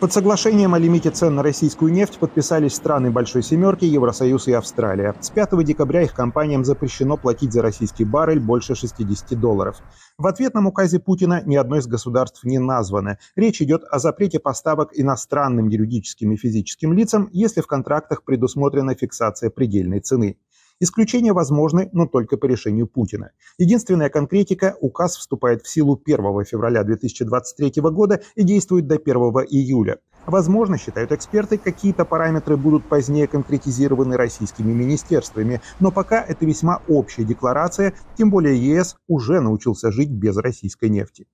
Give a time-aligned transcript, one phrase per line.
[0.00, 5.14] Под соглашением о лимите цен на российскую нефть подписались страны Большой Семерки, Евросоюз и Австралия.
[5.20, 9.76] С 5 декабря их компаниям запрещено платить за российский баррель больше 60 долларов.
[10.16, 13.18] В ответном указе Путина ни одно из государств не названо.
[13.36, 19.50] Речь идет о запрете поставок иностранным юридическим и физическим лицам, если в контрактах предусмотрена фиксация
[19.50, 20.38] предельной цены.
[20.82, 23.32] Исключения возможны, но только по решению Путина.
[23.58, 29.14] Единственная конкретика– указ вступает в силу 1 февраля 2023 года и действует до 1
[29.50, 29.98] июля.
[30.24, 37.24] Возможно, считают эксперты, какие-то параметры будут позднее конкретизированы российскими министерствами, но пока это весьма общая
[37.24, 41.26] декларация, тем более ЕС уже научился жить без российской нефти.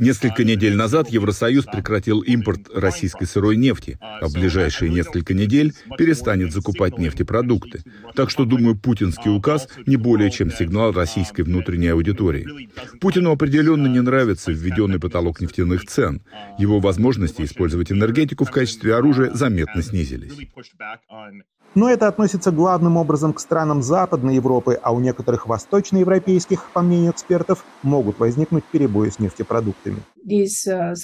[0.00, 6.54] Несколько недель назад Евросоюз прекратил импорт российской сырой нефти, а в ближайшие несколько недель перестанет
[6.54, 7.82] закупать нефтепродукты.
[8.14, 12.70] Так что, думаю, путинский указ не более чем сигнал российской внутренней аудитории.
[12.98, 16.22] Путину определенно не нравится введенный потолок нефтяных цен.
[16.58, 20.32] Его возможности использовать энергетику в качестве оружия заметно снизились.
[21.74, 27.12] Но это относится главным образом к странам Западной Европы, а у некоторых восточноевропейских, по мнению
[27.20, 30.02] экспертов, могут возникнуть перебои с нефтепродуктами.
[30.26, 30.94] Uh,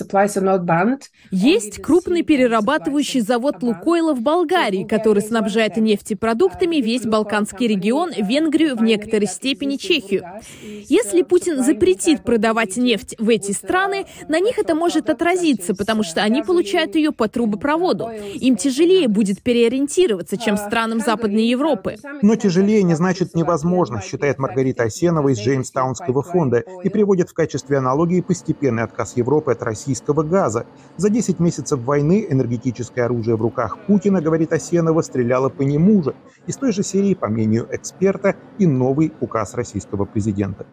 [1.31, 8.83] Есть крупный перерабатывающий завод Лукойла в Болгарии, который снабжает нефтепродуктами весь Балканский регион, Венгрию, в
[8.83, 10.25] некоторой степени Чехию.
[10.62, 16.23] Если Путин запретит продавать нефть в эти страны, на них это может отразиться, потому что
[16.23, 18.11] они получают ее по трубопроводу.
[18.34, 21.97] Им тяжелее будет переориентироваться, чем странам Западной Европы.
[22.20, 27.78] Но тяжелее не значит невозможно, считает Маргарита Осенова из Джеймстаунского фонда и приводит в качестве
[27.78, 30.66] аналогии постепенный отказ Европы от российского газа.
[30.96, 36.14] За 10 месяцев войны энергетическое оружие в руках Путина, говорит Осенова, стреляло по нему же.
[36.46, 40.66] Из той же серии, по мнению эксперта, и новый указ российского президента.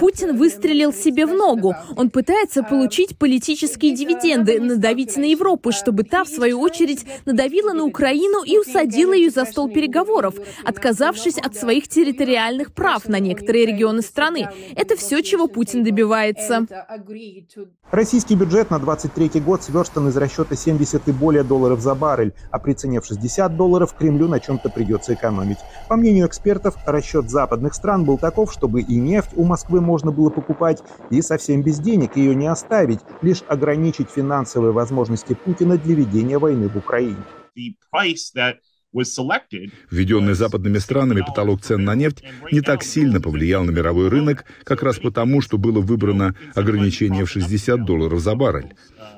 [0.00, 1.74] Путин выстрелил себе в ногу.
[1.96, 7.84] Он пытается получить политические дивиденды, надавить на Европу, чтобы та, в свою очередь, надавила на
[7.84, 10.34] Украину и усадила ее за стол переговоров,
[10.64, 11.88] отказавшись от своих
[12.24, 14.48] территориальных прав на некоторые регионы страны.
[14.74, 16.66] Это все, чего Путин добивается.
[17.90, 22.58] Российский бюджет на 23 год сверстан из расчета 70 и более долларов за баррель, а
[22.58, 25.58] при цене в 60 долларов Кремлю на чем-то придется экономить.
[25.88, 30.30] По мнению экспертов, расчет западных стран был таков, чтобы и нефть у Москвы можно было
[30.30, 36.38] покупать, и совсем без денег ее не оставить, лишь ограничить финансовые возможности Путина для ведения
[36.38, 37.22] войны в Украине.
[39.90, 42.22] Введенный западными странами потолок цен на нефть
[42.52, 47.30] не так сильно повлиял на мировой рынок, как раз потому, что было выбрано ограничение в
[47.30, 48.74] 60 долларов за баррель.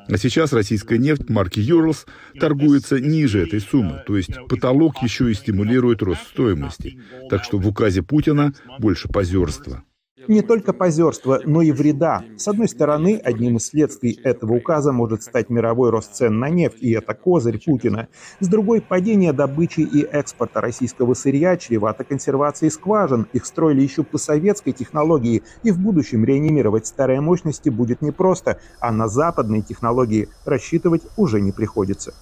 [0.08, 2.06] А сейчас российская нефть марки Urals
[2.38, 6.98] торгуется ниже этой суммы, то есть потолок еще и стимулирует рост стоимости.
[7.28, 9.84] Так что в указе Путина больше позерства.
[10.28, 12.24] Не только позерство, но и вреда.
[12.36, 16.78] С одной стороны, одним из следствий этого указа может стать мировой рост цен на нефть,
[16.80, 18.08] и это козырь Путина.
[18.40, 23.26] С другой, падение добычи и экспорта российского сырья чревато консервацией скважин.
[23.32, 28.90] Их строили еще по советской технологии, и в будущем реанимировать старые мощности будет непросто, а
[28.90, 32.14] на западные технологии рассчитывать уже не приходится.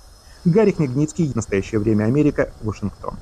[0.45, 3.17] Гарик Мигницкий, «Настоящее время Америка», Вашингтон.